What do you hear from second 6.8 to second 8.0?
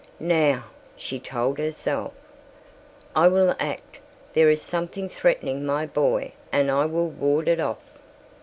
will ward it off."